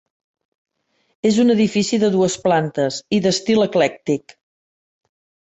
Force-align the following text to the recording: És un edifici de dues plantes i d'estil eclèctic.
És 1.31 1.37
un 1.43 1.53
edifici 1.55 1.99
de 2.05 2.09
dues 2.15 2.39
plantes 2.47 2.99
i 3.19 3.21
d'estil 3.27 3.63
eclèctic. 3.69 4.37